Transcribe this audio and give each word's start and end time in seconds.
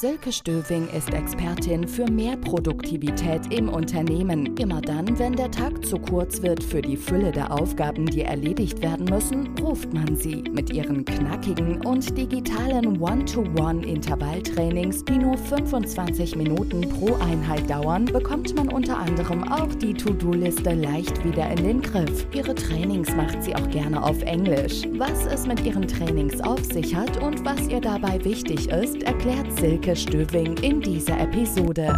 Silke 0.00 0.32
Stöving 0.32 0.88
ist 0.96 1.12
Expertin 1.12 1.86
für 1.86 2.10
mehr 2.10 2.38
Produktivität 2.38 3.52
im 3.52 3.68
Unternehmen. 3.68 4.56
Immer 4.56 4.80
dann, 4.80 5.18
wenn 5.18 5.34
der 5.34 5.50
Tag 5.50 5.84
zu 5.84 5.98
kurz 5.98 6.40
wird 6.40 6.64
für 6.64 6.80
die 6.80 6.96
Fülle 6.96 7.32
der 7.32 7.52
Aufgaben, 7.52 8.06
die 8.06 8.22
erledigt 8.22 8.80
werden 8.80 9.04
müssen, 9.04 9.54
ruft 9.58 9.92
man 9.92 10.16
sie. 10.16 10.42
Mit 10.52 10.72
ihren 10.72 11.04
knackigen 11.04 11.84
und 11.84 12.16
digitalen 12.16 12.98
One-to-One-Intervalltrainings, 12.98 15.04
die 15.04 15.18
nur 15.18 15.36
25 15.36 16.34
Minuten 16.34 16.80
pro 16.80 17.16
Einheit 17.16 17.68
dauern, 17.68 18.06
bekommt 18.06 18.56
man 18.56 18.70
unter 18.70 18.96
anderem 18.96 19.52
auch 19.52 19.74
die 19.74 19.92
To-Do-Liste 19.92 20.72
leicht 20.72 21.22
wieder 21.26 21.50
in 21.50 21.62
den 21.62 21.82
Griff. 21.82 22.26
Ihre 22.32 22.54
Trainings 22.54 23.14
macht 23.16 23.42
sie 23.42 23.54
auch 23.54 23.68
gerne 23.68 24.02
auf 24.02 24.22
Englisch. 24.22 24.84
Was 24.94 25.26
es 25.26 25.46
mit 25.46 25.62
ihren 25.66 25.86
Trainings 25.86 26.40
auf 26.40 26.64
sich 26.64 26.94
hat 26.94 27.22
und 27.22 27.44
was 27.44 27.68
ihr 27.68 27.82
dabei 27.82 28.18
wichtig 28.24 28.70
ist, 28.70 29.02
erklärt 29.02 29.52
Silke 29.58 29.89
Silke 29.90 29.96
Stöving 29.96 30.56
in 30.58 30.80
dieser 30.80 31.18
Episode. 31.18 31.92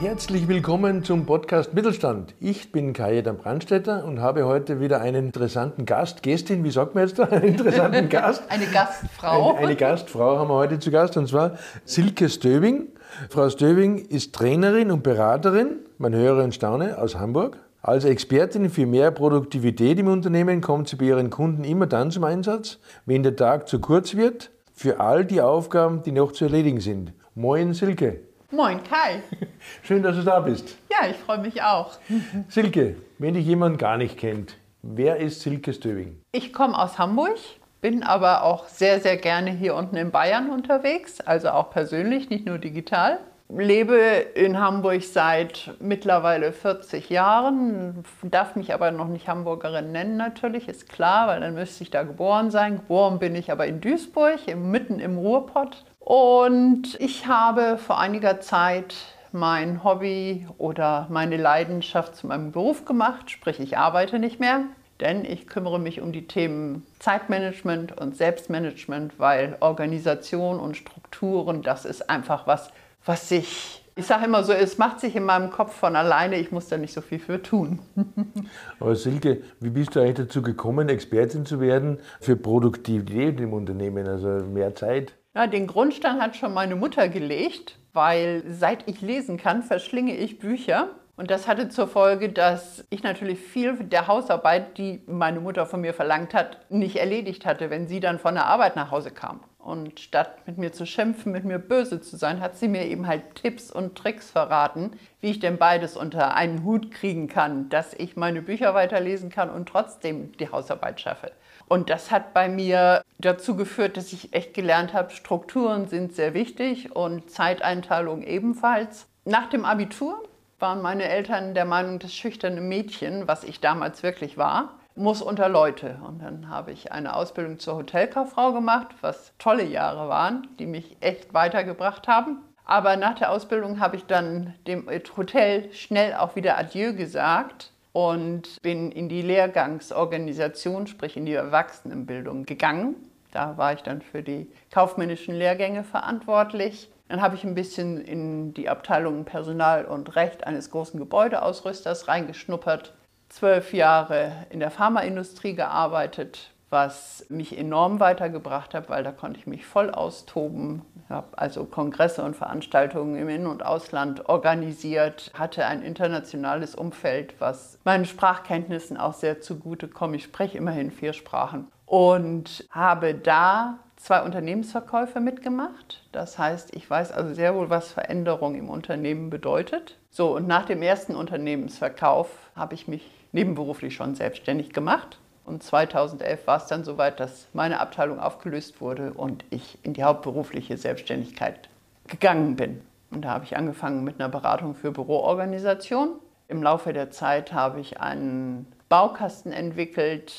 Herzlich 0.00 0.48
willkommen 0.48 1.04
zum 1.04 1.26
Podcast 1.26 1.74
Mittelstand. 1.74 2.34
Ich 2.40 2.72
bin 2.72 2.92
Kajetan 2.94 3.36
Brandstetter 3.36 4.04
und 4.04 4.20
habe 4.20 4.46
heute 4.46 4.80
wieder 4.80 5.00
einen 5.00 5.26
interessanten 5.26 5.84
Gast, 5.84 6.22
Gästin, 6.22 6.64
wie 6.64 6.70
sagt 6.70 6.94
man 6.94 7.06
jetzt 7.06 7.18
da? 7.18 7.24
Einen 7.24 7.48
interessanten 7.48 8.08
Gast. 8.08 8.42
eine 8.48 8.66
Gastfrau. 8.66 9.50
Eine, 9.56 9.66
eine, 9.66 9.76
Gastfrau 9.76 10.38
haben 10.38 10.48
wir 10.48 10.54
heute 10.54 10.78
zu 10.78 10.90
Gast 10.90 11.16
und 11.16 11.28
zwar 11.28 11.58
Silke 11.84 12.28
Stöving. 12.30 12.88
Frau 13.30 13.50
Stöving 13.50 13.98
ist 13.98 14.32
Trainerin 14.34 14.92
und 14.92 15.02
Beraterin, 15.02 15.80
man 15.98 16.14
höre 16.14 16.44
und 16.44 16.54
staune, 16.54 16.98
aus 16.98 17.16
Hamburg. 17.16 17.58
Als 17.82 18.04
Expertin 18.04 18.70
für 18.70 18.86
mehr 18.86 19.10
Produktivität 19.10 19.98
im 19.98 20.06
Unternehmen 20.06 20.60
kommt 20.60 20.88
sie 20.88 20.96
bei 20.96 21.06
ihren 21.06 21.28
Kunden 21.28 21.64
immer 21.64 21.86
dann 21.86 22.12
zum 22.12 22.24
Einsatz, 22.24 22.78
wenn 23.06 23.24
der 23.24 23.34
Tag 23.34 23.68
zu 23.68 23.80
kurz 23.80 24.14
wird, 24.14 24.50
für 24.72 25.00
all 25.00 25.24
die 25.24 25.40
Aufgaben, 25.40 26.02
die 26.04 26.12
noch 26.12 26.30
zu 26.30 26.44
erledigen 26.44 26.80
sind. 26.80 27.12
Moin 27.34 27.74
Silke. 27.74 28.20
Moin 28.52 28.82
Kai. 28.84 29.22
Schön, 29.82 30.02
dass 30.02 30.16
du 30.16 30.22
da 30.22 30.38
bist. 30.38 30.76
Ja, 30.90 31.08
ich 31.10 31.16
freue 31.16 31.38
mich 31.38 31.60
auch. 31.60 31.98
Silke, 32.48 32.96
wenn 33.18 33.34
dich 33.34 33.46
jemand 33.46 33.78
gar 33.78 33.96
nicht 33.96 34.16
kennt, 34.16 34.56
wer 34.82 35.16
ist 35.16 35.40
Silke 35.40 35.72
Stöving? 35.72 36.20
Ich 36.30 36.52
komme 36.52 36.78
aus 36.78 36.98
Hamburg, 36.98 37.36
bin 37.80 38.02
aber 38.02 38.42
auch 38.42 38.66
sehr, 38.68 39.00
sehr 39.00 39.16
gerne 39.16 39.50
hier 39.50 39.74
unten 39.74 39.96
in 39.96 40.10
Bayern 40.10 40.50
unterwegs, 40.50 41.20
also 41.20 41.50
auch 41.50 41.70
persönlich, 41.70 42.30
nicht 42.30 42.46
nur 42.46 42.58
digital. 42.58 43.18
Lebe 43.50 43.96
in 44.34 44.60
Hamburg 44.60 45.02
seit 45.02 45.70
mittlerweile 45.80 46.52
40 46.52 47.08
Jahren, 47.08 48.04
darf 48.22 48.56
mich 48.56 48.74
aber 48.74 48.90
noch 48.90 49.08
nicht 49.08 49.26
Hamburgerin 49.26 49.90
nennen 49.90 50.18
natürlich, 50.18 50.68
ist 50.68 50.88
klar, 50.88 51.28
weil 51.28 51.40
dann 51.40 51.54
müsste 51.54 51.82
ich 51.82 51.90
da 51.90 52.02
geboren 52.02 52.50
sein. 52.50 52.76
Geboren 52.76 53.18
bin 53.18 53.34
ich 53.34 53.50
aber 53.50 53.66
in 53.66 53.80
Duisburg, 53.80 54.54
mitten 54.54 55.00
im 55.00 55.16
Ruhrpott. 55.16 55.86
Und 55.98 57.00
ich 57.00 57.26
habe 57.26 57.78
vor 57.78 57.98
einiger 57.98 58.40
Zeit 58.40 58.94
mein 59.32 59.82
Hobby 59.82 60.46
oder 60.58 61.06
meine 61.10 61.38
Leidenschaft 61.38 62.16
zu 62.16 62.26
meinem 62.26 62.52
Beruf 62.52 62.84
gemacht, 62.84 63.30
sprich 63.30 63.60
ich 63.60 63.78
arbeite 63.78 64.18
nicht 64.18 64.40
mehr, 64.40 64.64
denn 65.00 65.24
ich 65.24 65.46
kümmere 65.46 65.78
mich 65.78 66.00
um 66.00 66.12
die 66.12 66.26
Themen 66.26 66.86
Zeitmanagement 66.98 67.98
und 68.00 68.16
Selbstmanagement, 68.16 69.18
weil 69.18 69.56
Organisation 69.60 70.58
und 70.58 70.76
Strukturen, 70.76 71.62
das 71.62 71.84
ist 71.84 72.10
einfach 72.10 72.46
was, 72.46 72.70
was 73.04 73.28
sich, 73.28 73.84
ich 73.94 74.06
sage 74.06 74.26
immer 74.26 74.42
so, 74.44 74.52
es 74.52 74.78
macht 74.78 75.00
sich 75.00 75.14
in 75.14 75.24
meinem 75.24 75.50
Kopf 75.50 75.74
von 75.74 75.96
alleine, 75.96 76.38
ich 76.38 76.50
muss 76.50 76.68
da 76.68 76.76
nicht 76.76 76.92
so 76.92 77.00
viel 77.00 77.18
für 77.18 77.42
tun. 77.42 77.78
Aber 78.80 78.96
Silke, 78.96 79.42
wie 79.60 79.70
bist 79.70 79.94
du 79.94 80.00
eigentlich 80.00 80.26
dazu 80.26 80.42
gekommen, 80.42 80.88
Expertin 80.88 81.46
zu 81.46 81.60
werden 81.60 81.98
für 82.20 82.36
Produktivität 82.36 83.40
im 83.40 83.52
Unternehmen, 83.52 84.06
also 84.06 84.28
mehr 84.28 84.74
Zeit? 84.74 85.14
Ja, 85.34 85.46
den 85.46 85.68
Grundstein 85.68 86.20
hat 86.20 86.36
schon 86.36 86.52
meine 86.52 86.74
Mutter 86.74 87.08
gelegt, 87.08 87.78
weil 87.92 88.42
seit 88.48 88.88
ich 88.88 89.00
lesen 89.00 89.36
kann, 89.36 89.62
verschlinge 89.62 90.16
ich 90.16 90.38
Bücher. 90.38 90.88
Und 91.18 91.32
das 91.32 91.48
hatte 91.48 91.68
zur 91.68 91.88
Folge, 91.88 92.28
dass 92.28 92.84
ich 92.90 93.02
natürlich 93.02 93.40
viel 93.40 93.74
der 93.74 94.06
Hausarbeit, 94.06 94.78
die 94.78 95.02
meine 95.08 95.40
Mutter 95.40 95.66
von 95.66 95.80
mir 95.80 95.92
verlangt 95.92 96.32
hat, 96.32 96.70
nicht 96.70 96.94
erledigt 96.94 97.44
hatte, 97.44 97.70
wenn 97.70 97.88
sie 97.88 97.98
dann 97.98 98.20
von 98.20 98.36
der 98.36 98.46
Arbeit 98.46 98.76
nach 98.76 98.92
Hause 98.92 99.10
kam. 99.10 99.40
Und 99.58 99.98
statt 99.98 100.46
mit 100.46 100.58
mir 100.58 100.72
zu 100.72 100.86
schimpfen, 100.86 101.32
mit 101.32 101.44
mir 101.44 101.58
böse 101.58 102.00
zu 102.00 102.16
sein, 102.16 102.40
hat 102.40 102.56
sie 102.56 102.68
mir 102.68 102.86
eben 102.86 103.08
halt 103.08 103.34
Tipps 103.34 103.72
und 103.72 103.96
Tricks 103.96 104.30
verraten, 104.30 104.92
wie 105.20 105.30
ich 105.30 105.40
denn 105.40 105.58
beides 105.58 105.96
unter 105.96 106.36
einen 106.36 106.62
Hut 106.62 106.92
kriegen 106.92 107.26
kann, 107.26 107.68
dass 107.68 107.94
ich 107.94 108.16
meine 108.16 108.40
Bücher 108.40 108.74
weiterlesen 108.74 109.28
kann 109.28 109.50
und 109.50 109.68
trotzdem 109.68 110.30
die 110.36 110.52
Hausarbeit 110.52 111.00
schaffe. 111.00 111.32
Und 111.66 111.90
das 111.90 112.12
hat 112.12 112.32
bei 112.32 112.48
mir 112.48 113.02
dazu 113.18 113.56
geführt, 113.56 113.96
dass 113.96 114.12
ich 114.12 114.34
echt 114.34 114.54
gelernt 114.54 114.94
habe, 114.94 115.10
Strukturen 115.10 115.88
sind 115.88 116.14
sehr 116.14 116.32
wichtig 116.32 116.94
und 116.94 117.28
Zeiteinteilung 117.28 118.22
ebenfalls. 118.22 119.08
Nach 119.24 119.50
dem 119.50 119.64
Abitur 119.64 120.27
waren 120.58 120.82
meine 120.82 121.04
Eltern 121.04 121.54
der 121.54 121.64
Meinung, 121.64 121.98
das 121.98 122.14
schüchterne 122.14 122.60
Mädchen, 122.60 123.28
was 123.28 123.44
ich 123.44 123.60
damals 123.60 124.02
wirklich 124.02 124.36
war, 124.36 124.74
muss 124.96 125.22
unter 125.22 125.48
Leute. 125.48 125.98
Und 126.06 126.20
dann 126.20 126.48
habe 126.48 126.72
ich 126.72 126.92
eine 126.92 127.14
Ausbildung 127.14 127.58
zur 127.58 127.76
Hotelkauffrau 127.76 128.52
gemacht, 128.52 128.88
was 129.00 129.32
tolle 129.38 129.64
Jahre 129.64 130.08
waren, 130.08 130.48
die 130.58 130.66
mich 130.66 130.96
echt 131.00 131.32
weitergebracht 131.32 132.08
haben. 132.08 132.38
Aber 132.64 132.96
nach 132.96 133.14
der 133.14 133.30
Ausbildung 133.30 133.80
habe 133.80 133.96
ich 133.96 134.04
dann 134.06 134.54
dem 134.66 134.88
Hotel 135.16 135.72
schnell 135.72 136.14
auch 136.14 136.36
wieder 136.36 136.58
Adieu 136.58 136.92
gesagt 136.92 137.72
und 137.92 138.60
bin 138.60 138.92
in 138.92 139.08
die 139.08 139.22
Lehrgangsorganisation, 139.22 140.86
sprich 140.86 141.16
in 141.16 141.24
die 141.24 141.32
Erwachsenenbildung 141.32 142.44
gegangen. 142.44 142.96
Da 143.32 143.56
war 143.56 143.72
ich 143.72 143.82
dann 143.82 144.02
für 144.02 144.22
die 144.22 144.50
kaufmännischen 144.70 145.34
Lehrgänge 145.34 145.84
verantwortlich 145.84 146.90
dann 147.08 147.22
habe 147.22 147.34
ich 147.34 147.44
ein 147.44 147.54
bisschen 147.54 148.00
in 148.00 148.54
die 148.54 148.68
Abteilung 148.68 149.24
Personal 149.24 149.86
und 149.86 150.14
Recht 150.14 150.46
eines 150.46 150.70
großen 150.70 150.98
Gebäudeausrüsters 150.98 152.08
reingeschnuppert. 152.08 152.94
Zwölf 153.28 153.72
Jahre 153.74 154.32
in 154.50 154.60
der 154.60 154.70
Pharmaindustrie 154.70 155.54
gearbeitet, 155.54 156.50
was 156.70 157.26
mich 157.28 157.56
enorm 157.56 157.98
weitergebracht 158.00 158.74
hat, 158.74 158.90
weil 158.90 159.02
da 159.02 159.12
konnte 159.12 159.38
ich 159.38 159.46
mich 159.46 159.66
voll 159.66 159.90
austoben. 159.90 160.82
Ich 161.04 161.10
habe 161.10 161.38
also 161.38 161.64
Kongresse 161.64 162.22
und 162.22 162.36
Veranstaltungen 162.36 163.16
im 163.16 163.28
In- 163.30 163.46
und 163.46 163.64
Ausland 163.64 164.28
organisiert, 164.28 165.30
hatte 165.32 165.64
ein 165.64 165.82
internationales 165.82 166.74
Umfeld, 166.74 167.34
was 167.38 167.78
meinen 167.84 168.04
Sprachkenntnissen 168.04 168.98
auch 168.98 169.14
sehr 169.14 169.40
zugute 169.40 169.88
kommt. 169.88 170.16
Ich 170.16 170.24
spreche 170.24 170.58
immerhin 170.58 170.90
vier 170.90 171.14
Sprachen 171.14 171.68
und 171.86 172.66
habe 172.70 173.14
da 173.14 173.78
zwei 173.98 174.22
Unternehmensverkäufe 174.22 175.20
mitgemacht. 175.20 176.02
Das 176.12 176.38
heißt, 176.38 176.74
ich 176.74 176.88
weiß 176.88 177.12
also 177.12 177.34
sehr 177.34 177.54
wohl, 177.54 177.68
was 177.68 177.92
Veränderung 177.92 178.54
im 178.54 178.70
Unternehmen 178.70 179.28
bedeutet. 179.28 179.96
So, 180.10 180.34
und 180.34 180.46
nach 180.46 180.64
dem 180.64 180.82
ersten 180.82 181.14
Unternehmensverkauf 181.14 182.30
habe 182.54 182.74
ich 182.74 182.88
mich 182.88 183.10
nebenberuflich 183.32 183.94
schon 183.94 184.14
selbstständig 184.14 184.72
gemacht. 184.72 185.18
Und 185.44 185.62
2011 185.62 186.46
war 186.46 186.58
es 186.58 186.66
dann 186.66 186.84
soweit, 186.84 187.20
dass 187.20 187.48
meine 187.52 187.80
Abteilung 187.80 188.20
aufgelöst 188.20 188.80
wurde 188.80 189.12
und 189.12 189.44
ich 189.50 189.78
in 189.82 189.94
die 189.94 190.04
hauptberufliche 190.04 190.76
Selbstständigkeit 190.76 191.68
gegangen 192.06 192.56
bin. 192.56 192.82
Und 193.10 193.22
da 193.22 193.30
habe 193.30 193.44
ich 193.44 193.56
angefangen 193.56 194.04
mit 194.04 194.20
einer 194.20 194.28
Beratung 194.28 194.74
für 194.74 194.92
Büroorganisation. 194.92 196.18
Im 196.48 196.62
Laufe 196.62 196.92
der 196.92 197.10
Zeit 197.10 197.52
habe 197.52 197.80
ich 197.80 198.00
einen 198.00 198.70
Baukasten 198.88 199.52
entwickelt, 199.52 200.34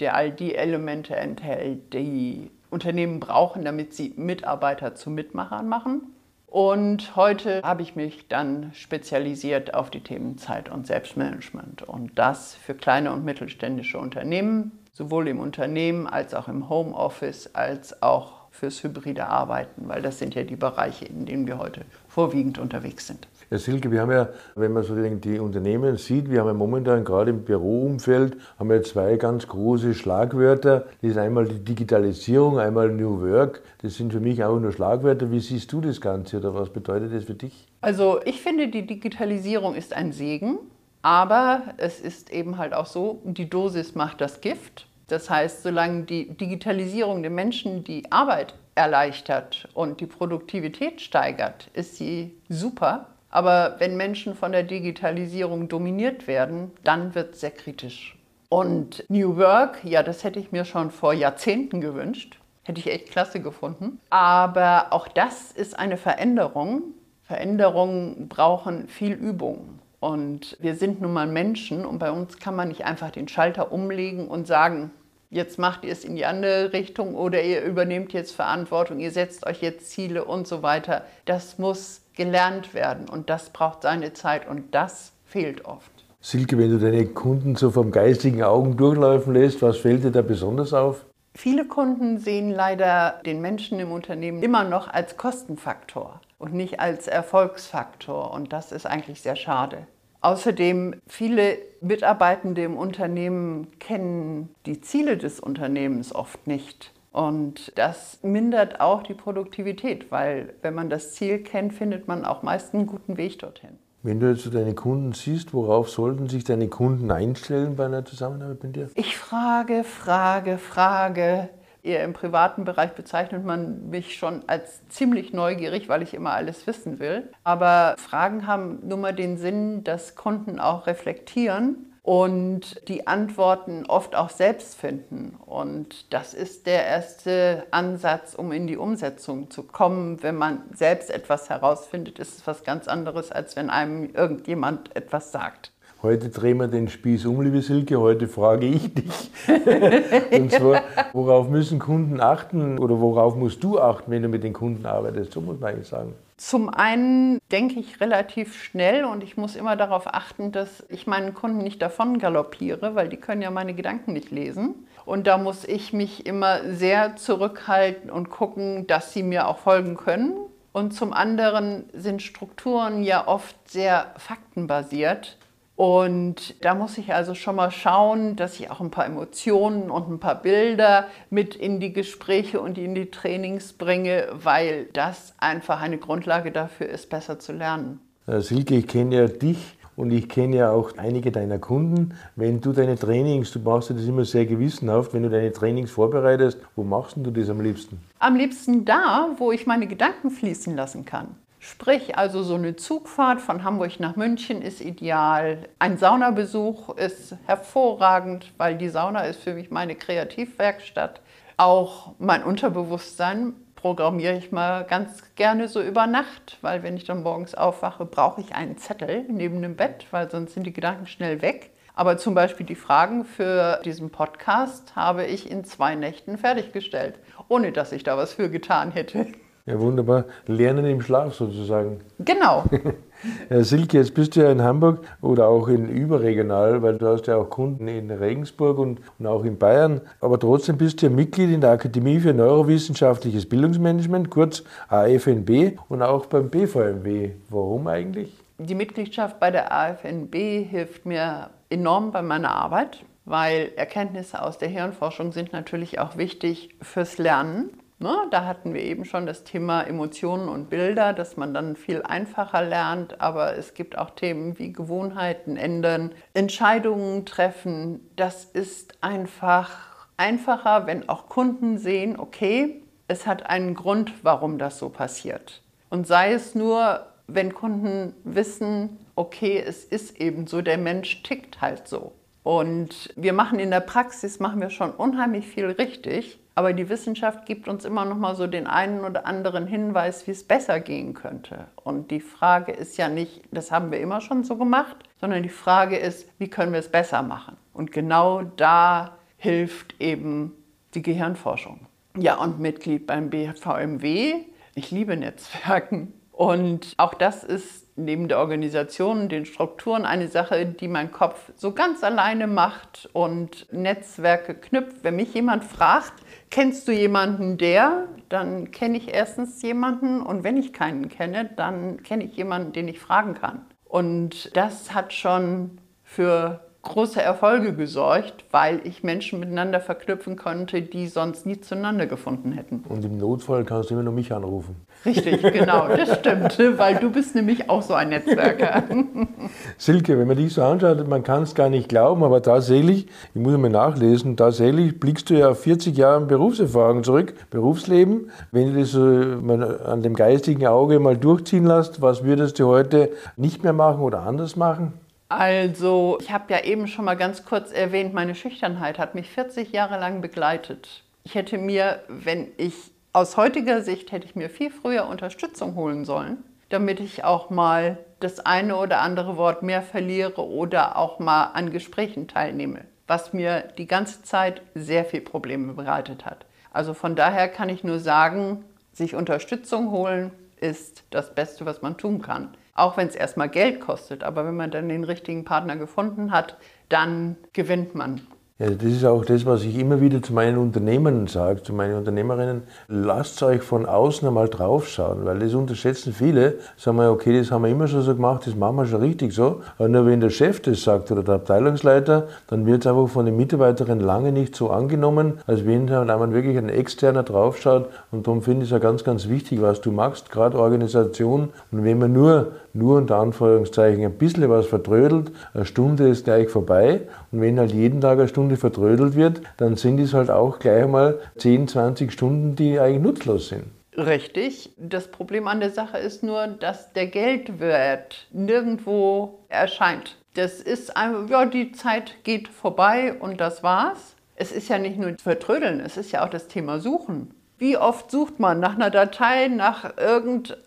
der 0.00 0.14
all 0.14 0.30
die 0.30 0.54
Elemente 0.54 1.14
enthält, 1.14 1.92
die 1.92 2.50
Unternehmen 2.74 3.20
brauchen, 3.20 3.64
damit 3.64 3.94
sie 3.94 4.12
Mitarbeiter 4.16 4.94
zu 4.94 5.08
Mitmachern 5.08 5.68
machen. 5.68 6.02
Und 6.46 7.16
heute 7.16 7.62
habe 7.62 7.82
ich 7.82 7.96
mich 7.96 8.28
dann 8.28 8.72
spezialisiert 8.74 9.74
auf 9.74 9.90
die 9.90 10.02
Themen 10.02 10.38
Zeit 10.38 10.68
und 10.68 10.86
Selbstmanagement 10.86 11.82
und 11.82 12.18
das 12.18 12.54
für 12.54 12.74
kleine 12.74 13.12
und 13.12 13.24
mittelständische 13.24 13.98
Unternehmen, 13.98 14.72
sowohl 14.92 15.28
im 15.28 15.40
Unternehmen 15.40 16.06
als 16.06 16.34
auch 16.34 16.48
im 16.48 16.68
Homeoffice 16.68 17.54
als 17.54 18.02
auch 18.02 18.44
fürs 18.50 18.82
hybride 18.84 19.26
Arbeiten, 19.26 19.88
weil 19.88 20.02
das 20.02 20.20
sind 20.20 20.34
ja 20.34 20.44
die 20.44 20.54
Bereiche, 20.54 21.06
in 21.06 21.26
denen 21.26 21.46
wir 21.46 21.58
heute 21.58 21.84
vorwiegend 22.08 22.58
unterwegs 22.58 23.06
sind. 23.08 23.26
Herr 23.48 23.58
Silke, 23.58 23.90
wir 23.90 24.00
haben 24.00 24.10
ja, 24.10 24.28
wenn 24.54 24.72
man 24.72 24.82
so 24.82 24.94
die 24.94 25.38
Unternehmen 25.38 25.96
sieht, 25.96 26.30
wir 26.30 26.40
haben 26.40 26.48
ja 26.48 26.54
momentan 26.54 27.04
gerade 27.04 27.30
im 27.30 27.44
Büroumfeld 27.44 28.36
haben 28.58 28.70
wir 28.70 28.82
zwei 28.82 29.16
ganz 29.16 29.46
große 29.46 29.94
Schlagwörter. 29.94 30.86
Das 31.02 31.10
ist 31.10 31.18
einmal 31.18 31.46
die 31.46 31.64
Digitalisierung, 31.64 32.58
einmal 32.58 32.90
New 32.90 33.20
Work. 33.20 33.62
Das 33.82 33.94
sind 33.94 34.12
für 34.12 34.20
mich 34.20 34.42
auch 34.44 34.58
nur 34.58 34.72
Schlagwörter. 34.72 35.30
Wie 35.30 35.40
siehst 35.40 35.72
du 35.72 35.80
das 35.80 36.00
Ganze 36.00 36.38
oder 36.38 36.54
was 36.54 36.70
bedeutet 36.70 37.12
das 37.14 37.24
für 37.24 37.34
dich? 37.34 37.66
Also 37.80 38.20
ich 38.24 38.40
finde, 38.40 38.68
die 38.68 38.86
Digitalisierung 38.86 39.74
ist 39.74 39.94
ein 39.94 40.12
Segen, 40.12 40.58
Aber 41.04 41.74
es 41.76 42.00
ist 42.00 42.32
eben 42.32 42.56
halt 42.56 42.72
auch 42.72 42.86
so, 42.86 43.20
die 43.24 43.50
Dosis 43.50 43.94
macht 43.94 44.22
das 44.22 44.40
Gift. 44.40 44.86
Das 45.08 45.28
heißt, 45.28 45.62
solange 45.62 46.04
die 46.04 46.34
Digitalisierung 46.34 47.22
den 47.22 47.34
Menschen 47.34 47.84
die 47.84 48.10
Arbeit 48.10 48.54
erleichtert 48.74 49.68
und 49.74 50.00
die 50.00 50.06
Produktivität 50.06 51.02
steigert, 51.02 51.68
ist 51.74 51.96
sie 51.96 52.34
super. 52.48 53.08
Aber 53.34 53.74
wenn 53.80 53.96
Menschen 53.96 54.36
von 54.36 54.52
der 54.52 54.62
Digitalisierung 54.62 55.68
dominiert 55.68 56.28
werden, 56.28 56.70
dann 56.84 57.16
wird 57.16 57.34
es 57.34 57.40
sehr 57.40 57.50
kritisch. 57.50 58.16
Und 58.48 59.04
New 59.08 59.36
Work, 59.36 59.80
ja, 59.82 60.04
das 60.04 60.22
hätte 60.22 60.38
ich 60.38 60.52
mir 60.52 60.64
schon 60.64 60.92
vor 60.92 61.12
Jahrzehnten 61.12 61.80
gewünscht. 61.80 62.38
Hätte 62.62 62.78
ich 62.78 62.86
echt 62.86 63.10
klasse 63.10 63.40
gefunden. 63.40 63.98
Aber 64.08 64.92
auch 64.92 65.08
das 65.08 65.50
ist 65.50 65.76
eine 65.76 65.96
Veränderung. 65.96 66.94
Veränderungen 67.24 68.28
brauchen 68.28 68.86
viel 68.86 69.14
Übung. 69.14 69.80
Und 69.98 70.56
wir 70.60 70.76
sind 70.76 71.00
nun 71.00 71.12
mal 71.12 71.26
Menschen 71.26 71.84
und 71.84 71.98
bei 71.98 72.12
uns 72.12 72.38
kann 72.38 72.54
man 72.54 72.68
nicht 72.68 72.84
einfach 72.84 73.10
den 73.10 73.26
Schalter 73.26 73.72
umlegen 73.72 74.28
und 74.28 74.46
sagen, 74.46 74.92
jetzt 75.30 75.58
macht 75.58 75.84
ihr 75.84 75.90
es 75.90 76.04
in 76.04 76.14
die 76.14 76.24
andere 76.24 76.72
Richtung 76.72 77.16
oder 77.16 77.42
ihr 77.42 77.62
übernehmt 77.62 78.12
jetzt 78.12 78.30
Verantwortung, 78.30 79.00
ihr 79.00 79.10
setzt 79.10 79.44
euch 79.44 79.60
jetzt 79.60 79.90
Ziele 79.90 80.24
und 80.24 80.46
so 80.46 80.62
weiter. 80.62 81.04
Das 81.24 81.58
muss 81.58 82.03
gelernt 82.14 82.74
werden 82.74 83.08
und 83.08 83.30
das 83.30 83.50
braucht 83.50 83.82
seine 83.82 84.12
Zeit 84.12 84.48
und 84.48 84.74
das 84.74 85.12
fehlt 85.24 85.64
oft. 85.64 85.90
Silke, 86.20 86.56
wenn 86.56 86.70
du 86.70 86.78
deine 86.78 87.06
Kunden 87.06 87.54
so 87.54 87.70
vom 87.70 87.90
geistigen 87.90 88.42
Augen 88.42 88.76
durchlaufen 88.76 89.34
lässt, 89.34 89.60
was 89.60 89.78
fällt 89.78 90.04
dir 90.04 90.10
da 90.10 90.22
besonders 90.22 90.72
auf? 90.72 91.04
Viele 91.34 91.66
Kunden 91.66 92.18
sehen 92.18 92.50
leider 92.50 93.20
den 93.26 93.40
Menschen 93.40 93.80
im 93.80 93.90
Unternehmen 93.90 94.42
immer 94.42 94.64
noch 94.64 94.88
als 94.88 95.16
Kostenfaktor 95.16 96.20
und 96.38 96.54
nicht 96.54 96.80
als 96.80 97.08
Erfolgsfaktor 97.08 98.32
und 98.32 98.52
das 98.52 98.72
ist 98.72 98.86
eigentlich 98.86 99.20
sehr 99.20 99.36
schade. 99.36 99.86
Außerdem, 100.20 100.94
viele 101.06 101.58
Mitarbeitende 101.82 102.62
im 102.62 102.78
Unternehmen 102.78 103.78
kennen 103.78 104.48
die 104.64 104.80
Ziele 104.80 105.18
des 105.18 105.40
Unternehmens 105.40 106.14
oft 106.14 106.46
nicht. 106.46 106.93
Und 107.14 107.70
das 107.76 108.18
mindert 108.24 108.80
auch 108.80 109.04
die 109.04 109.14
Produktivität, 109.14 110.10
weil 110.10 110.52
wenn 110.62 110.74
man 110.74 110.90
das 110.90 111.14
Ziel 111.14 111.38
kennt, 111.38 111.72
findet 111.72 112.08
man 112.08 112.24
auch 112.24 112.42
meist 112.42 112.74
einen 112.74 112.88
guten 112.88 113.16
Weg 113.16 113.38
dorthin. 113.38 113.78
Wenn 114.02 114.18
du 114.18 114.28
jetzt 114.28 114.52
deine 114.52 114.74
Kunden 114.74 115.12
siehst, 115.12 115.54
worauf 115.54 115.88
sollten 115.88 116.28
sich 116.28 116.42
deine 116.42 116.66
Kunden 116.66 117.12
einstellen 117.12 117.76
bei 117.76 117.84
einer 117.84 118.04
Zusammenarbeit 118.04 118.64
mit 118.64 118.74
dir? 118.74 118.90
Ich 118.96 119.16
frage, 119.16 119.84
frage, 119.84 120.58
frage. 120.58 121.50
Eher 121.84 122.02
im 122.02 122.14
privaten 122.14 122.64
Bereich 122.64 122.94
bezeichnet 122.94 123.44
man 123.44 123.90
mich 123.90 124.16
schon 124.16 124.42
als 124.48 124.80
ziemlich 124.88 125.32
neugierig, 125.32 125.88
weil 125.88 126.02
ich 126.02 126.14
immer 126.14 126.32
alles 126.32 126.66
wissen 126.66 126.98
will. 126.98 127.30
Aber 127.44 127.94
Fragen 127.96 128.48
haben 128.48 128.80
nun 128.88 129.00
mal 129.00 129.14
den 129.14 129.36
Sinn, 129.36 129.84
dass 129.84 130.16
Kunden 130.16 130.58
auch 130.58 130.88
reflektieren 130.88 131.93
und 132.04 132.86
die 132.86 133.06
Antworten 133.06 133.86
oft 133.88 134.14
auch 134.14 134.28
selbst 134.28 134.74
finden. 134.74 135.38
Und 135.46 136.12
das 136.12 136.34
ist 136.34 136.66
der 136.66 136.84
erste 136.84 137.64
Ansatz, 137.70 138.34
um 138.34 138.52
in 138.52 138.66
die 138.66 138.76
Umsetzung 138.76 139.50
zu 139.50 139.62
kommen. 139.62 140.22
Wenn 140.22 140.36
man 140.36 140.60
selbst 140.74 141.10
etwas 141.10 141.48
herausfindet, 141.48 142.18
ist 142.18 142.38
es 142.38 142.46
was 142.46 142.62
ganz 142.62 142.88
anderes, 142.88 143.32
als 143.32 143.56
wenn 143.56 143.70
einem 143.70 144.10
irgendjemand 144.14 144.94
etwas 144.94 145.32
sagt. 145.32 145.72
Heute 146.02 146.28
drehen 146.28 146.58
wir 146.58 146.68
den 146.68 146.90
Spieß 146.90 147.24
um, 147.24 147.40
liebe 147.40 147.62
Silke. 147.62 147.98
Heute 147.98 148.28
frage 148.28 148.66
ich 148.66 148.92
dich. 148.92 149.30
und 150.30 150.52
zwar, 150.52 150.82
worauf 151.14 151.48
müssen 151.48 151.78
Kunden 151.78 152.20
achten 152.20 152.78
oder 152.78 153.00
worauf 153.00 153.34
musst 153.34 153.64
du 153.64 153.80
achten, 153.80 154.10
wenn 154.10 154.20
du 154.20 154.28
mit 154.28 154.44
den 154.44 154.52
Kunden 154.52 154.84
arbeitest? 154.84 155.32
So 155.32 155.40
muss 155.40 155.58
man 155.58 155.72
eigentlich 155.72 155.88
sagen. 155.88 156.12
Zum 156.36 156.68
einen 156.68 157.38
denke 157.52 157.78
ich 157.78 158.00
relativ 158.00 158.60
schnell 158.60 159.04
und 159.04 159.22
ich 159.22 159.36
muss 159.36 159.54
immer 159.54 159.76
darauf 159.76 160.12
achten, 160.12 160.50
dass 160.50 160.84
ich 160.88 161.06
meinen 161.06 161.32
Kunden 161.32 161.58
nicht 161.58 161.80
davon 161.80 162.18
galoppiere, 162.18 162.94
weil 162.96 163.08
die 163.08 163.16
können 163.16 163.40
ja 163.40 163.50
meine 163.52 163.74
Gedanken 163.74 164.12
nicht 164.12 164.32
lesen. 164.32 164.86
Und 165.04 165.26
da 165.26 165.38
muss 165.38 165.64
ich 165.64 165.92
mich 165.92 166.26
immer 166.26 166.72
sehr 166.72 167.14
zurückhalten 167.16 168.10
und 168.10 168.30
gucken, 168.30 168.86
dass 168.86 169.12
sie 169.12 169.22
mir 169.22 169.46
auch 169.46 169.58
folgen 169.58 169.96
können. 169.96 170.34
Und 170.72 170.92
zum 170.92 171.12
anderen 171.12 171.84
sind 171.92 172.20
Strukturen 172.20 173.04
ja 173.04 173.28
oft 173.28 173.54
sehr 173.70 174.12
faktenbasiert. 174.16 175.38
Und 175.76 176.64
da 176.64 176.74
muss 176.74 176.98
ich 176.98 177.12
also 177.12 177.34
schon 177.34 177.56
mal 177.56 177.72
schauen, 177.72 178.36
dass 178.36 178.60
ich 178.60 178.70
auch 178.70 178.80
ein 178.80 178.92
paar 178.92 179.06
Emotionen 179.06 179.90
und 179.90 180.08
ein 180.08 180.20
paar 180.20 180.40
Bilder 180.40 181.08
mit 181.30 181.56
in 181.56 181.80
die 181.80 181.92
Gespräche 181.92 182.60
und 182.60 182.78
in 182.78 182.94
die 182.94 183.10
Trainings 183.10 183.72
bringe, 183.72 184.28
weil 184.32 184.86
das 184.92 185.34
einfach 185.38 185.80
eine 185.80 185.98
Grundlage 185.98 186.52
dafür 186.52 186.88
ist, 186.88 187.10
besser 187.10 187.40
zu 187.40 187.52
lernen. 187.52 187.98
Silke, 188.26 188.76
ich 188.76 188.86
kenne 188.86 189.16
ja 189.16 189.26
dich 189.26 189.76
und 189.96 190.12
ich 190.12 190.28
kenne 190.28 190.56
ja 190.56 190.70
auch 190.70 190.96
einige 190.96 191.32
deiner 191.32 191.58
Kunden. 191.58 192.14
Wenn 192.36 192.60
du 192.60 192.72
deine 192.72 192.96
Trainings, 192.96 193.52
du 193.52 193.58
machst 193.58 193.90
das 193.90 194.04
immer 194.04 194.24
sehr 194.24 194.46
gewissenhaft, 194.46 195.12
wenn 195.12 195.24
du 195.24 195.30
deine 195.30 195.52
Trainings 195.52 195.90
vorbereitest, 195.90 196.58
wo 196.76 196.84
machst 196.84 197.16
du 197.16 197.30
das 197.30 197.50
am 197.50 197.60
liebsten? 197.60 198.00
Am 198.20 198.36
liebsten 198.36 198.84
da, 198.84 199.30
wo 199.38 199.52
ich 199.52 199.66
meine 199.66 199.86
Gedanken 199.86 200.30
fließen 200.30 200.74
lassen 200.76 201.04
kann. 201.04 201.36
Sprich, 201.66 202.18
also 202.18 202.42
so 202.42 202.56
eine 202.56 202.76
Zugfahrt 202.76 203.40
von 203.40 203.64
Hamburg 203.64 203.98
nach 203.98 204.16
München 204.16 204.60
ist 204.60 204.82
ideal. 204.82 205.66
Ein 205.78 205.96
Saunabesuch 205.96 206.90
ist 206.96 207.36
hervorragend, 207.46 208.52
weil 208.58 208.76
die 208.76 208.90
Sauna 208.90 209.22
ist 209.22 209.42
für 209.42 209.54
mich 209.54 209.70
meine 209.70 209.94
Kreativwerkstatt. 209.94 211.22
Auch 211.56 212.12
mein 212.18 212.44
Unterbewusstsein 212.44 213.54
programmiere 213.76 214.36
ich 214.36 214.52
mal 214.52 214.84
ganz 214.84 215.22
gerne 215.36 215.66
so 215.68 215.80
über 215.80 216.06
Nacht, 216.06 216.58
weil 216.60 216.82
wenn 216.82 216.98
ich 216.98 217.04
dann 217.04 217.22
morgens 217.22 217.54
aufwache, 217.54 218.04
brauche 218.04 218.42
ich 218.42 218.54
einen 218.54 218.76
Zettel 218.76 219.24
neben 219.28 219.62
dem 219.62 219.74
Bett, 219.74 220.06
weil 220.10 220.30
sonst 220.30 220.52
sind 220.52 220.66
die 220.66 220.72
Gedanken 220.74 221.06
schnell 221.06 221.40
weg. 221.40 221.70
Aber 221.94 222.18
zum 222.18 222.34
Beispiel 222.34 222.66
die 222.66 222.74
Fragen 222.74 223.24
für 223.24 223.80
diesen 223.86 224.10
Podcast 224.10 224.94
habe 224.96 225.24
ich 225.24 225.50
in 225.50 225.64
zwei 225.64 225.94
Nächten 225.94 226.36
fertiggestellt, 226.36 227.18
ohne 227.48 227.72
dass 227.72 227.92
ich 227.92 228.02
da 228.02 228.18
was 228.18 228.34
für 228.34 228.50
getan 228.50 228.90
hätte. 228.90 229.28
Ja, 229.66 229.80
wunderbar. 229.80 230.26
Lernen 230.46 230.84
im 230.84 231.00
Schlaf 231.00 231.34
sozusagen. 231.34 232.00
Genau. 232.18 232.64
Silke, 233.50 233.96
jetzt 233.96 234.12
bist 234.12 234.36
du 234.36 234.40
ja 234.40 234.52
in 234.52 234.60
Hamburg 234.60 235.00
oder 235.22 235.48
auch 235.48 235.68
in 235.68 235.88
überregional, 235.88 236.82
weil 236.82 236.98
du 236.98 237.06
hast 237.06 237.26
ja 237.28 237.36
auch 237.36 237.48
Kunden 237.48 237.88
in 237.88 238.10
Regensburg 238.10 238.76
und, 238.76 239.00
und 239.18 239.26
auch 239.26 239.42
in 239.42 239.58
Bayern. 239.58 240.02
Aber 240.20 240.38
trotzdem 240.38 240.76
bist 240.76 241.00
du 241.00 241.06
ja 241.06 241.12
Mitglied 241.12 241.50
in 241.50 241.62
der 241.62 241.70
Akademie 241.70 242.20
für 242.20 242.34
Neurowissenschaftliches 242.34 243.48
Bildungsmanagement, 243.48 244.28
kurz 244.28 244.64
AFNB, 244.88 245.78
und 245.88 246.02
auch 246.02 246.26
beim 246.26 246.50
BVMW. 246.50 247.30
Warum 247.48 247.86
eigentlich? 247.86 248.36
Die 248.58 248.74
Mitgliedschaft 248.74 249.40
bei 249.40 249.50
der 249.50 249.72
AFNB 249.72 250.34
hilft 250.68 251.06
mir 251.06 251.48
enorm 251.70 252.12
bei 252.12 252.20
meiner 252.20 252.54
Arbeit, 252.54 253.02
weil 253.24 253.72
Erkenntnisse 253.76 254.42
aus 254.42 254.58
der 254.58 254.68
Hirnforschung 254.68 255.32
sind 255.32 255.54
natürlich 255.54 255.98
auch 255.98 256.18
wichtig 256.18 256.76
fürs 256.82 257.16
Lernen. 257.16 257.70
Ne, 258.00 258.16
da 258.30 258.44
hatten 258.44 258.74
wir 258.74 258.82
eben 258.82 259.04
schon 259.04 259.24
das 259.24 259.44
Thema 259.44 259.82
Emotionen 259.82 260.48
und 260.48 260.68
Bilder, 260.68 261.12
dass 261.12 261.36
man 261.36 261.54
dann 261.54 261.76
viel 261.76 262.02
einfacher 262.02 262.62
lernt, 262.62 263.20
aber 263.20 263.56
es 263.56 263.72
gibt 263.72 263.96
auch 263.96 264.10
Themen 264.10 264.58
wie 264.58 264.72
Gewohnheiten 264.72 265.56
ändern, 265.56 266.10
Entscheidungen 266.34 267.24
treffen. 267.24 268.00
Das 268.16 268.44
ist 268.44 268.98
einfach 269.00 270.08
einfacher, 270.16 270.86
wenn 270.86 271.08
auch 271.08 271.28
Kunden 271.28 271.78
sehen, 271.78 272.18
okay, 272.18 272.82
es 273.06 273.26
hat 273.26 273.46
einen 273.46 273.74
Grund, 273.74 274.12
warum 274.24 274.58
das 274.58 274.78
so 274.78 274.88
passiert. 274.88 275.62
Und 275.88 276.06
sei 276.06 276.32
es 276.32 276.54
nur, 276.54 277.06
wenn 277.28 277.54
Kunden 277.54 278.14
wissen, 278.24 278.98
okay, 279.14 279.62
es 279.64 279.84
ist 279.84 280.20
eben 280.20 280.46
so, 280.46 280.62
der 280.62 280.78
Mensch 280.78 281.22
tickt 281.22 281.60
halt 281.60 281.86
so. 281.86 282.12
Und 282.42 283.12
wir 283.16 283.32
machen 283.32 283.58
in 283.58 283.70
der 283.70 283.80
Praxis, 283.80 284.40
machen 284.40 284.60
wir 284.60 284.70
schon 284.70 284.90
unheimlich 284.90 285.46
viel 285.46 285.66
richtig. 285.66 286.38
Aber 286.54 286.72
die 286.72 286.88
Wissenschaft 286.88 287.46
gibt 287.46 287.66
uns 287.68 287.84
immer 287.84 288.04
noch 288.04 288.16
mal 288.16 288.36
so 288.36 288.46
den 288.46 288.66
einen 288.66 289.04
oder 289.04 289.26
anderen 289.26 289.66
Hinweis, 289.66 290.26
wie 290.26 290.30
es 290.30 290.44
besser 290.44 290.78
gehen 290.78 291.14
könnte. 291.14 291.66
Und 291.82 292.10
die 292.10 292.20
Frage 292.20 292.72
ist 292.72 292.96
ja 292.96 293.08
nicht, 293.08 293.42
das 293.50 293.72
haben 293.72 293.90
wir 293.90 294.00
immer 294.00 294.20
schon 294.20 294.44
so 294.44 294.56
gemacht, 294.56 294.96
sondern 295.20 295.42
die 295.42 295.48
Frage 295.48 295.96
ist, 295.96 296.28
wie 296.38 296.48
können 296.48 296.72
wir 296.72 296.78
es 296.78 296.90
besser 296.90 297.22
machen? 297.22 297.56
Und 297.72 297.90
genau 297.90 298.42
da 298.42 299.18
hilft 299.36 300.00
eben 300.00 300.52
die 300.94 301.02
Gehirnforschung. 301.02 301.86
Ja, 302.16 302.36
und 302.36 302.60
Mitglied 302.60 303.06
beim 303.06 303.30
BVMW. 303.30 304.34
Ich 304.76 304.92
liebe 304.92 305.16
Netzwerken. 305.16 306.12
Und 306.30 306.94
auch 306.96 307.14
das 307.14 307.42
ist 307.42 307.83
neben 307.96 308.28
der 308.28 308.38
Organisation, 308.38 309.28
den 309.28 309.46
Strukturen 309.46 310.04
eine 310.04 310.28
Sache, 310.28 310.66
die 310.66 310.88
mein 310.88 311.12
Kopf 311.12 311.52
so 311.54 311.72
ganz 311.72 312.02
alleine 312.02 312.46
macht 312.46 313.08
und 313.12 313.72
Netzwerke 313.72 314.54
knüpft. 314.54 315.04
Wenn 315.04 315.16
mich 315.16 315.32
jemand 315.34 315.64
fragt, 315.64 316.14
kennst 316.50 316.88
du 316.88 316.92
jemanden, 316.92 317.56
der, 317.56 318.08
dann 318.28 318.70
kenne 318.70 318.98
ich 318.98 319.14
erstens 319.14 319.62
jemanden 319.62 320.20
und 320.22 320.44
wenn 320.44 320.56
ich 320.56 320.72
keinen 320.72 321.08
kenne, 321.08 321.50
dann 321.56 322.02
kenne 322.02 322.24
ich 322.24 322.36
jemanden, 322.36 322.72
den 322.72 322.88
ich 322.88 322.98
fragen 322.98 323.34
kann. 323.34 323.66
Und 323.84 324.56
das 324.56 324.92
hat 324.92 325.12
schon 325.12 325.78
für 326.02 326.63
große 326.84 327.20
Erfolge 327.20 327.74
gesorgt, 327.74 328.44
weil 328.50 328.80
ich 328.84 329.02
Menschen 329.02 329.40
miteinander 329.40 329.80
verknüpfen 329.80 330.36
konnte, 330.36 330.82
die 330.82 331.06
sonst 331.08 331.46
nie 331.46 331.60
zueinander 331.60 332.06
gefunden 332.06 332.52
hätten. 332.52 332.84
Und 332.88 333.04
im 333.04 333.18
Notfall 333.18 333.64
kannst 333.64 333.90
du 333.90 333.94
immer 333.94 334.04
nur 334.04 334.12
mich 334.12 334.32
anrufen. 334.32 334.76
Richtig, 335.04 335.42
genau, 335.42 335.88
das 335.88 336.18
stimmt, 336.18 336.58
weil 336.78 336.96
du 336.96 337.10
bist 337.10 337.34
nämlich 337.34 337.68
auch 337.68 337.82
so 337.82 337.94
ein 337.94 338.10
Netzwerker. 338.10 338.84
Silke, 339.78 340.18
wenn 340.18 340.28
man 340.28 340.36
dich 340.36 340.54
so 340.54 340.62
anschaut, 340.62 341.06
man 341.08 341.22
kann 341.22 341.42
es 341.42 341.54
gar 341.54 341.68
nicht 341.68 341.88
glauben, 341.88 342.22
aber 342.22 342.42
tatsächlich, 342.42 343.06
ich 343.34 343.40
muss 343.40 343.56
mal 343.56 343.70
nachlesen, 343.70 344.36
tatsächlich 344.36 345.00
blickst 345.00 345.30
du 345.30 345.34
ja 345.34 345.50
auf 345.50 345.60
40 345.60 345.96
Jahre 345.96 346.24
Berufserfahrung 346.26 347.02
zurück, 347.02 347.34
Berufsleben. 347.50 348.30
Wenn 348.52 348.72
du 348.72 348.80
das 348.80 348.90
so 348.90 349.02
an 349.02 350.02
dem 350.02 350.14
geistigen 350.14 350.66
Auge 350.66 351.00
mal 351.00 351.16
durchziehen 351.16 351.66
lässt, 351.66 352.02
was 352.02 352.24
würdest 352.24 352.58
du 352.58 352.66
heute 352.66 353.10
nicht 353.36 353.64
mehr 353.64 353.72
machen 353.72 354.02
oder 354.02 354.20
anders 354.20 354.56
machen? 354.56 354.92
Also, 355.38 356.18
ich 356.20 356.30
habe 356.30 356.52
ja 356.52 356.64
eben 356.64 356.86
schon 356.86 357.04
mal 357.04 357.16
ganz 357.16 357.44
kurz 357.44 357.72
erwähnt, 357.72 358.14
meine 358.14 358.34
Schüchternheit 358.34 358.98
hat 358.98 359.14
mich 359.14 359.30
40 359.30 359.72
Jahre 359.72 359.98
lang 359.98 360.20
begleitet. 360.20 361.02
Ich 361.24 361.34
hätte 361.34 361.58
mir, 361.58 362.04
wenn 362.08 362.52
ich 362.56 362.74
aus 363.12 363.36
heutiger 363.36 363.82
Sicht, 363.82 364.12
hätte 364.12 364.26
ich 364.26 364.36
mir 364.36 364.48
viel 364.48 364.70
früher 364.70 365.08
Unterstützung 365.08 365.74
holen 365.74 366.04
sollen, 366.04 366.38
damit 366.68 367.00
ich 367.00 367.24
auch 367.24 367.50
mal 367.50 367.98
das 368.20 368.40
eine 368.40 368.76
oder 368.76 369.00
andere 369.00 369.36
Wort 369.36 369.62
mehr 369.62 369.82
verliere 369.82 370.46
oder 370.46 370.96
auch 370.96 371.18
mal 371.18 371.44
an 371.54 371.70
Gesprächen 371.70 372.28
teilnehme, 372.28 372.82
was 373.06 373.32
mir 373.32 373.62
die 373.76 373.86
ganze 373.86 374.22
Zeit 374.22 374.62
sehr 374.74 375.04
viel 375.04 375.20
Probleme 375.20 375.72
bereitet 375.74 376.24
hat. 376.24 376.46
Also 376.72 376.94
von 376.94 377.16
daher 377.16 377.48
kann 377.48 377.68
ich 377.68 377.84
nur 377.84 377.98
sagen, 377.98 378.64
sich 378.92 379.14
Unterstützung 379.14 379.90
holen 379.90 380.30
ist 380.60 381.04
das 381.10 381.34
Beste, 381.34 381.66
was 381.66 381.82
man 381.82 381.96
tun 381.96 382.22
kann. 382.22 382.56
Auch 382.74 382.96
wenn 382.96 383.08
es 383.08 383.14
erstmal 383.14 383.48
Geld 383.48 383.80
kostet, 383.80 384.24
aber 384.24 384.44
wenn 384.44 384.56
man 384.56 384.70
dann 384.70 384.88
den 384.88 385.04
richtigen 385.04 385.44
Partner 385.44 385.76
gefunden 385.76 386.32
hat, 386.32 386.56
dann 386.88 387.36
gewinnt 387.52 387.94
man. 387.94 388.20
Ja, 388.60 388.70
das 388.70 388.84
ist 388.84 389.04
auch 389.04 389.24
das, 389.24 389.44
was 389.46 389.64
ich 389.64 389.76
immer 389.76 390.00
wieder 390.00 390.22
zu 390.22 390.32
meinen 390.32 390.58
Unternehmern 390.58 391.26
sage, 391.26 391.60
zu 391.64 391.72
meinen 391.72 391.96
Unternehmerinnen. 391.96 392.62
Lasst 392.86 393.42
euch 393.42 393.62
von 393.62 393.84
außen 393.84 394.28
einmal 394.28 394.48
draufschauen, 394.48 395.24
weil 395.24 395.40
das 395.40 395.54
unterschätzen 395.54 396.12
viele. 396.12 396.60
Sagen 396.76 396.98
wir, 396.98 397.10
okay, 397.10 397.36
das 397.36 397.50
haben 397.50 397.64
wir 397.64 397.70
immer 397.70 397.88
schon 397.88 398.02
so 398.02 398.14
gemacht, 398.14 398.46
das 398.46 398.54
machen 398.54 398.76
wir 398.76 398.86
schon 398.86 399.00
richtig 399.00 399.34
so. 399.34 399.62
Aber 399.76 399.88
nur 399.88 400.06
wenn 400.06 400.20
der 400.20 400.30
Chef 400.30 400.62
das 400.62 400.84
sagt 400.84 401.10
oder 401.10 401.24
der 401.24 401.34
Abteilungsleiter, 401.34 402.28
dann 402.46 402.64
wird 402.64 402.82
es 402.82 402.86
einfach 402.86 403.08
von 403.08 403.26
den 403.26 403.36
Mitarbeiterinnen 403.36 403.98
lange 403.98 404.30
nicht 404.30 404.54
so 404.54 404.70
angenommen, 404.70 405.40
als 405.48 405.66
wenn 405.66 405.86
man 405.86 406.32
wirklich 406.32 406.56
ein 406.56 406.68
Externer 406.68 407.24
draufschaut. 407.24 407.88
Und 408.12 408.28
darum 408.28 408.40
finde 408.40 408.62
ich 408.62 408.68
es 408.68 408.72
ja 408.72 408.78
ganz, 408.78 409.02
ganz 409.02 409.28
wichtig, 409.28 409.62
was 409.62 409.80
du 409.80 409.90
machst, 409.90 410.30
gerade 410.30 410.60
Organisation. 410.60 411.48
Und 411.72 411.82
wenn 411.82 411.98
man 411.98 412.12
nur, 412.12 412.52
nur 412.74 412.98
unter 412.98 413.16
Anführungszeichen 413.16 414.04
ein 414.04 414.18
bisschen 414.18 414.48
was 414.50 414.66
vertrödelt, 414.66 415.30
eine 415.54 415.64
Stunde 415.64 416.08
ist 416.08 416.24
gleich 416.24 416.48
vorbei. 416.48 417.02
Und 417.32 417.40
wenn 417.40 417.58
halt 417.58 417.72
jeden 417.72 418.00
Tag 418.00 418.18
eine 418.18 418.28
Stunde 418.28 418.56
vertrödelt 418.56 419.14
wird, 419.14 419.40
dann 419.56 419.76
sind 419.76 420.00
es 420.00 420.12
halt 420.12 420.30
auch 420.30 420.58
gleich 420.58 420.84
einmal 420.84 421.20
10, 421.38 421.68
20 421.68 422.12
Stunden, 422.12 422.56
die 422.56 422.78
eigentlich 422.78 423.02
nutzlos 423.02 423.48
sind. 423.48 423.64
Richtig. 423.96 424.70
Das 424.76 425.08
Problem 425.08 425.46
an 425.46 425.60
der 425.60 425.70
Sache 425.70 425.98
ist 425.98 426.22
nur, 426.22 426.48
dass 426.48 426.92
der 426.92 427.06
Geldwert 427.06 428.26
nirgendwo 428.32 429.38
erscheint. 429.48 430.16
Das 430.34 430.60
ist 430.60 430.96
einfach, 430.96 431.30
ja, 431.30 431.46
die 431.46 431.70
Zeit 431.72 432.24
geht 432.24 432.48
vorbei 432.48 433.14
und 433.20 433.40
das 433.40 433.62
war's. 433.62 434.16
Es 434.34 434.50
ist 434.50 434.68
ja 434.68 434.78
nicht 434.78 434.98
nur 434.98 435.14
Vertrödeln, 435.22 435.78
es 435.78 435.96
ist 435.96 436.10
ja 436.10 436.24
auch 436.24 436.28
das 436.28 436.48
Thema 436.48 436.80
Suchen. 436.80 437.30
Wie 437.56 437.76
oft 437.76 438.10
sucht 438.10 438.40
man 438.40 438.58
nach 438.58 438.74
einer 438.74 438.90
Datei, 438.90 439.46
nach 439.46 439.96
irgendeinem 439.96 440.58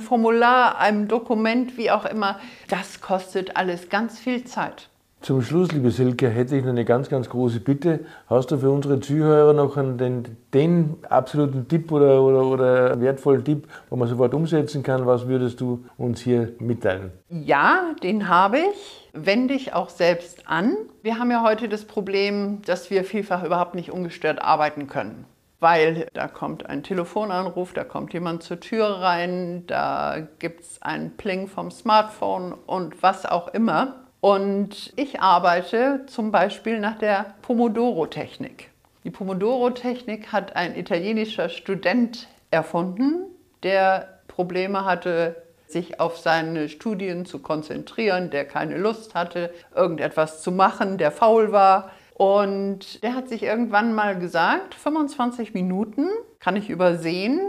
Formular, 0.00 0.78
einem 0.78 1.06
Dokument, 1.06 1.76
wie 1.76 1.92
auch 1.92 2.04
immer? 2.04 2.40
Das 2.68 3.00
kostet 3.00 3.56
alles 3.56 3.88
ganz 3.88 4.18
viel 4.18 4.42
Zeit. 4.44 4.88
Zum 5.20 5.42
Schluss, 5.42 5.70
liebe 5.72 5.90
Silke, 5.90 6.28
hätte 6.28 6.56
ich 6.56 6.62
noch 6.62 6.70
eine 6.70 6.84
ganz, 6.84 7.08
ganz 7.08 7.28
große 7.28 7.60
Bitte. 7.60 8.00
Hast 8.28 8.50
du 8.50 8.58
für 8.58 8.70
unsere 8.70 8.98
Zuhörer 8.98 9.52
noch 9.52 9.74
den, 9.76 10.36
den 10.52 10.96
absoluten 11.08 11.68
Tipp 11.68 11.92
oder, 11.92 12.22
oder, 12.22 12.44
oder 12.44 13.00
wertvollen 13.00 13.44
Tipp, 13.44 13.68
wo 13.88 13.96
man 13.96 14.08
sofort 14.08 14.34
umsetzen 14.34 14.82
kann? 14.82 15.06
Was 15.06 15.26
würdest 15.26 15.60
du 15.60 15.84
uns 15.96 16.20
hier 16.20 16.52
mitteilen? 16.58 17.12
Ja, 17.30 17.94
den 18.02 18.28
habe 18.28 18.58
ich. 18.58 19.10
Wende 19.12 19.54
ich 19.54 19.74
auch 19.74 19.90
selbst 19.90 20.48
an. 20.48 20.76
Wir 21.02 21.18
haben 21.18 21.30
ja 21.30 21.44
heute 21.44 21.68
das 21.68 21.84
Problem, 21.84 22.62
dass 22.62 22.90
wir 22.90 23.04
vielfach 23.04 23.44
überhaupt 23.44 23.74
nicht 23.74 23.92
ungestört 23.92 24.42
arbeiten 24.42 24.88
können 24.88 25.24
weil 25.60 26.06
da 26.14 26.28
kommt 26.28 26.66
ein 26.66 26.82
Telefonanruf, 26.82 27.72
da 27.72 27.84
kommt 27.84 28.12
jemand 28.12 28.42
zur 28.42 28.60
Tür 28.60 28.86
rein, 28.86 29.66
da 29.66 30.28
gibt 30.38 30.60
es 30.60 30.82
einen 30.82 31.16
Pling 31.16 31.48
vom 31.48 31.70
Smartphone 31.70 32.52
und 32.66 33.02
was 33.02 33.26
auch 33.26 33.48
immer. 33.48 34.04
Und 34.20 34.92
ich 34.96 35.20
arbeite 35.20 36.04
zum 36.06 36.32
Beispiel 36.32 36.80
nach 36.80 36.98
der 36.98 37.34
Pomodoro-Technik. 37.42 38.70
Die 39.04 39.10
Pomodoro-Technik 39.10 40.32
hat 40.32 40.56
ein 40.56 40.76
italienischer 40.76 41.48
Student 41.48 42.28
erfunden, 42.50 43.26
der 43.62 44.20
Probleme 44.26 44.84
hatte, 44.84 45.36
sich 45.68 46.00
auf 46.00 46.18
seine 46.18 46.68
Studien 46.68 47.26
zu 47.26 47.40
konzentrieren, 47.40 48.30
der 48.30 48.44
keine 48.44 48.78
Lust 48.78 49.14
hatte, 49.14 49.52
irgendetwas 49.74 50.42
zu 50.42 50.50
machen, 50.50 50.98
der 50.98 51.12
faul 51.12 51.52
war. 51.52 51.90
Und 52.18 53.04
der 53.04 53.14
hat 53.14 53.28
sich 53.28 53.44
irgendwann 53.44 53.94
mal 53.94 54.18
gesagt, 54.18 54.74
25 54.74 55.54
Minuten 55.54 56.08
kann 56.40 56.56
ich 56.56 56.68
übersehen, 56.68 57.40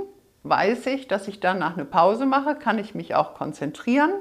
weiß 0.44 0.86
ich, 0.86 1.08
dass 1.08 1.28
ich 1.28 1.40
danach 1.40 1.74
eine 1.74 1.86
Pause 1.86 2.28
mache, 2.28 2.54
kann 2.54 2.78
ich 2.78 2.94
mich 2.94 3.16
auch 3.16 3.34
konzentrieren. 3.34 4.12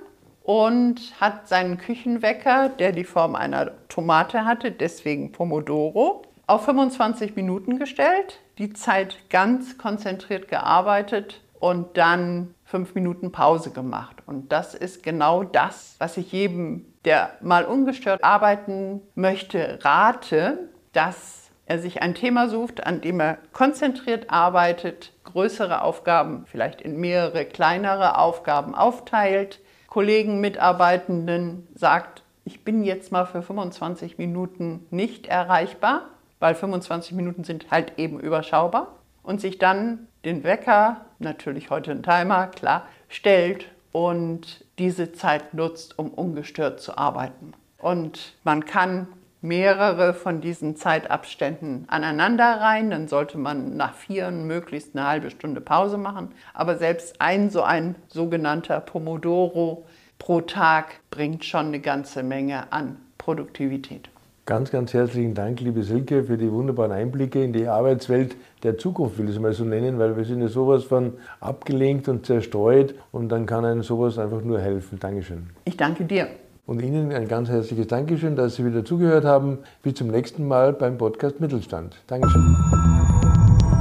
Und 0.42 1.20
hat 1.20 1.46
seinen 1.46 1.76
Küchenwecker, 1.76 2.70
der 2.70 2.92
die 2.92 3.04
Form 3.04 3.34
einer 3.34 3.72
Tomate 3.88 4.46
hatte, 4.46 4.72
deswegen 4.72 5.32
Pomodoro, 5.32 6.22
auf 6.46 6.64
25 6.64 7.36
Minuten 7.36 7.78
gestellt, 7.78 8.40
die 8.56 8.72
Zeit 8.72 9.28
ganz 9.28 9.76
konzentriert 9.76 10.48
gearbeitet 10.48 11.42
und 11.60 11.98
dann 11.98 12.54
fünf 12.68 12.94
Minuten 12.94 13.32
Pause 13.32 13.70
gemacht. 13.70 14.16
Und 14.26 14.52
das 14.52 14.74
ist 14.74 15.02
genau 15.02 15.42
das, 15.42 15.96
was 15.98 16.18
ich 16.18 16.32
jedem, 16.32 16.84
der 17.06 17.30
mal 17.40 17.64
ungestört 17.64 18.22
arbeiten 18.22 19.00
möchte, 19.14 19.78
rate, 19.82 20.68
dass 20.92 21.50
er 21.64 21.78
sich 21.78 22.02
ein 22.02 22.14
Thema 22.14 22.48
sucht, 22.48 22.86
an 22.86 23.00
dem 23.00 23.20
er 23.20 23.38
konzentriert 23.52 24.26
arbeitet, 24.28 25.12
größere 25.24 25.80
Aufgaben 25.82 26.44
vielleicht 26.46 26.82
in 26.82 26.98
mehrere 26.98 27.46
kleinere 27.46 28.18
Aufgaben 28.18 28.74
aufteilt, 28.74 29.60
Kollegen, 29.86 30.40
Mitarbeitenden 30.40 31.66
sagt, 31.74 32.22
ich 32.44 32.64
bin 32.64 32.84
jetzt 32.84 33.12
mal 33.12 33.24
für 33.24 33.40
25 33.40 34.18
Minuten 34.18 34.86
nicht 34.90 35.26
erreichbar, 35.26 36.10
weil 36.38 36.54
25 36.54 37.14
Minuten 37.14 37.44
sind 37.44 37.70
halt 37.70 37.98
eben 37.98 38.20
überschaubar 38.20 38.96
und 39.22 39.40
sich 39.40 39.58
dann 39.58 40.07
den 40.24 40.44
Wecker, 40.44 41.02
natürlich 41.18 41.70
heute 41.70 41.92
ein 41.92 42.02
Timer, 42.02 42.48
klar, 42.48 42.86
stellt 43.08 43.66
und 43.92 44.64
diese 44.78 45.12
Zeit 45.12 45.54
nutzt, 45.54 45.98
um 45.98 46.10
ungestört 46.10 46.80
zu 46.80 46.96
arbeiten. 46.96 47.52
Und 47.78 48.34
man 48.44 48.64
kann 48.64 49.08
mehrere 49.40 50.14
von 50.14 50.40
diesen 50.40 50.76
Zeitabständen 50.76 51.84
aneinander 51.88 52.60
rein, 52.60 52.90
dann 52.90 53.06
sollte 53.06 53.38
man 53.38 53.76
nach 53.76 53.94
vier 53.94 54.30
möglichst 54.30 54.96
eine 54.96 55.06
halbe 55.06 55.30
Stunde 55.30 55.60
Pause 55.60 55.96
machen. 55.96 56.34
Aber 56.54 56.76
selbst 56.76 57.20
ein 57.20 57.50
so 57.50 57.62
ein 57.62 57.94
sogenannter 58.08 58.80
Pomodoro 58.80 59.86
pro 60.18 60.40
Tag 60.40 61.00
bringt 61.10 61.44
schon 61.44 61.66
eine 61.66 61.80
ganze 61.80 62.22
Menge 62.24 62.72
an 62.72 62.96
Produktivität. 63.16 64.10
Ganz, 64.48 64.70
ganz 64.70 64.94
herzlichen 64.94 65.34
Dank, 65.34 65.60
liebe 65.60 65.82
Silke, 65.82 66.24
für 66.24 66.38
die 66.38 66.50
wunderbaren 66.50 66.90
Einblicke 66.90 67.44
in 67.44 67.52
die 67.52 67.68
Arbeitswelt 67.68 68.34
der 68.62 68.78
Zukunft, 68.78 69.18
will 69.18 69.28
ich 69.28 69.34
es 69.34 69.40
mal 69.42 69.52
so 69.52 69.62
nennen, 69.62 69.98
weil 69.98 70.16
wir 70.16 70.24
sind 70.24 70.40
ja 70.40 70.48
sowas 70.48 70.84
von 70.84 71.12
abgelenkt 71.38 72.08
und 72.08 72.24
zerstreut 72.24 72.94
und 73.12 73.28
dann 73.28 73.44
kann 73.44 73.66
einem 73.66 73.82
sowas 73.82 74.16
einfach 74.16 74.40
nur 74.40 74.58
helfen. 74.58 74.98
Dankeschön. 74.98 75.50
Ich 75.66 75.76
danke 75.76 76.06
dir. 76.06 76.28
Und 76.64 76.80
Ihnen 76.80 77.12
ein 77.12 77.28
ganz 77.28 77.50
herzliches 77.50 77.88
Dankeschön, 77.88 78.36
dass 78.36 78.56
Sie 78.56 78.64
wieder 78.64 78.86
zugehört 78.86 79.26
haben. 79.26 79.58
Bis 79.82 79.96
zum 79.96 80.08
nächsten 80.08 80.48
Mal 80.48 80.72
beim 80.72 80.96
Podcast 80.96 81.40
Mittelstand. 81.40 81.96
Dankeschön. 82.06 82.56